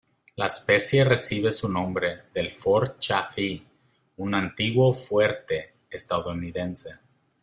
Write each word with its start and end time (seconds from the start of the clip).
La 0.35 0.47
especie 0.47 1.03
recibe 1.03 1.51
su 1.51 1.69
nombre 1.69 2.23
del 2.33 2.51
Fort 2.51 2.97
Chaffee, 2.97 3.61
un 4.17 4.33
antiguo 4.33 4.93
fuerte 4.95 5.75
estadounidense. 5.91 6.97